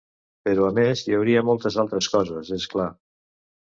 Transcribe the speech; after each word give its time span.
Però 0.47 0.63
a 0.69 0.71
més 0.77 1.03
hi 1.05 1.15
haurà 1.19 1.45
moltes 1.51 1.79
altres 1.87 2.11
coses, 2.19 2.53
és 2.61 2.71
clar. 2.77 2.93